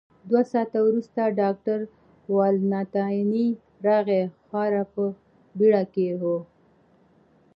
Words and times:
دوه 0.29 0.41
ساعته 0.51 0.77
وروسته 0.83 1.21
ډاکټر 1.39 1.79
والنتیني 2.35 3.47
راغی، 3.85 4.23
خورا 4.45 4.83
په 4.93 5.03
بېړه 5.57 5.83
کې 5.93 6.07
و. 6.19 6.21